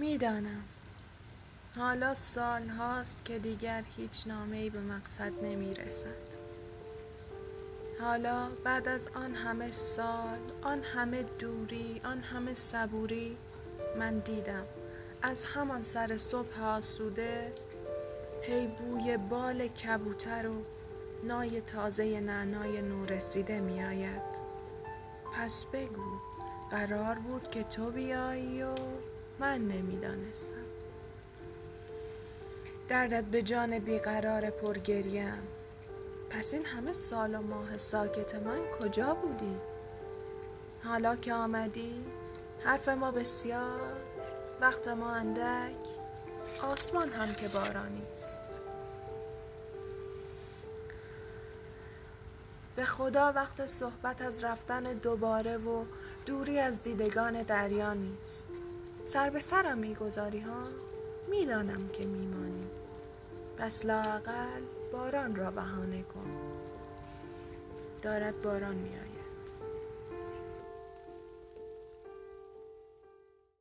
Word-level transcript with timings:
می‌دانم. 0.00 0.62
حالا 1.76 2.14
سال 2.14 2.68
هاست 2.68 3.24
که 3.24 3.38
دیگر 3.38 3.82
هیچ 3.96 4.26
نامه‌ای 4.26 4.70
به 4.70 4.80
مقصد 4.80 5.32
نمی 5.42 5.74
رسد 5.74 6.40
حالا 8.00 8.48
بعد 8.64 8.88
از 8.88 9.08
آن 9.08 9.34
همه 9.34 9.72
سال 9.72 10.38
آن 10.62 10.82
همه 10.82 11.22
دوری 11.22 12.00
آن 12.04 12.20
همه 12.20 12.54
صبوری 12.54 13.36
من 13.98 14.18
دیدم. 14.18 14.64
از 15.22 15.44
همان 15.44 15.82
سر 15.82 16.16
صبح 16.16 16.62
آسوده 16.62 17.52
هی 18.42 18.66
بوی 18.66 19.16
بال 19.16 19.68
کبوتر 19.68 20.46
و 20.46 20.62
نای 21.24 21.60
تازه 21.60 22.20
نعنای 22.20 22.82
نورسیده 22.82 23.60
می 23.60 23.84
آید 23.84 24.40
پس 25.36 25.66
بگو 25.66 26.20
قرار 26.70 27.14
بود 27.14 27.50
که 27.50 27.62
تو 27.64 27.90
بیایی 27.90 28.62
و 28.62 28.74
من 29.40 29.58
نمی‌دانستم. 29.68 30.54
دردت 32.88 33.24
به 33.24 33.42
جان 33.42 33.78
بیقرار 33.78 34.50
پرگریم. 34.50 35.42
پس 36.30 36.54
این 36.54 36.64
همه 36.64 36.92
سال 36.92 37.34
و 37.34 37.42
ماه 37.42 37.78
ساکت 37.78 38.34
من 38.34 38.58
کجا 38.80 39.14
بودی؟ 39.14 39.56
حالا 40.84 41.16
که 41.16 41.34
آمدی 41.34 42.04
حرف 42.64 42.88
ما 42.88 43.10
بسیار 43.10 43.92
وقت 44.60 44.88
ما 44.88 45.10
اندک 45.10 45.86
آسمان 46.62 47.08
هم 47.08 47.34
که 47.34 47.48
بارانی 47.48 48.02
است. 48.16 48.40
به 52.76 52.84
خدا 52.84 53.32
وقت 53.32 53.66
صحبت 53.66 54.22
از 54.22 54.44
رفتن 54.44 54.82
دوباره 54.82 55.56
و 55.56 55.84
دوری 56.26 56.58
از 56.58 56.82
دیدگان 56.82 57.42
دریا 57.42 57.94
نیست. 57.94 58.49
سر 59.10 59.30
به 59.30 59.40
سرم 59.40 59.78
می‌گذاری 59.78 60.40
ها؟ 60.40 60.62
می‌دانم 61.30 61.88
که 61.88 62.06
میمانی. 62.06 62.66
پس 63.58 63.86
لاقل 63.86 64.62
باران 64.92 65.36
را 65.36 65.50
بهانه 65.50 66.02
کن. 66.02 66.30
دارد 68.02 68.40
باران 68.40 68.74
میآید. 68.74 69.19